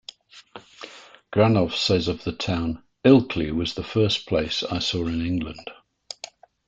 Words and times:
Granov 1.31 1.73
says 1.73 2.07
of 2.07 2.23
the 2.23 2.31
town, 2.31 2.81
Ilkley 3.05 3.51
was 3.51 3.75
the 3.75 3.83
first 3.83 4.25
place 4.25 4.63
I 4.63 4.79
saw 4.79 5.05
in 5.05 5.23
England. 5.23 5.69